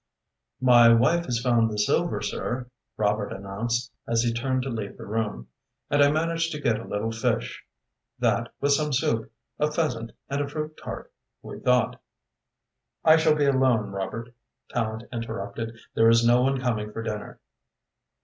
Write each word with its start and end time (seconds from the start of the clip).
"My 0.61 0.91
wife 0.91 1.25
has 1.25 1.37
found 1.39 1.69
the 1.69 1.77
silver, 1.77 2.23
sir," 2.23 2.71
Robert 2.97 3.31
announced, 3.31 3.91
as 4.07 4.23
he 4.23 4.33
turned 4.33 4.63
to 4.63 4.69
leave 4.69 4.97
the 4.97 5.05
room, 5.05 5.49
"and 5.91 6.01
I 6.01 6.09
managed 6.09 6.51
to 6.53 6.59
get 6.59 6.79
a 6.79 6.87
little 6.87 7.11
fish. 7.11 7.63
That, 8.17 8.51
with 8.59 8.71
some 8.71 8.93
soup, 8.93 9.31
a 9.59 9.69
pheasant, 9.71 10.13
and 10.27 10.41
a 10.41 10.49
fruit 10.49 10.75
tart, 10.83 11.13
we 11.43 11.59
thought" 11.59 12.01
"I 13.05 13.15
shall 13.17 13.35
be 13.35 13.45
alone, 13.45 13.91
Robert," 13.91 14.33
Tallente 14.73 15.07
interrupted. 15.13 15.77
"There 15.93 16.09
is 16.09 16.25
no 16.25 16.41
one 16.41 16.59
coming 16.59 16.91
for 16.91 17.03
dinner." 17.03 17.39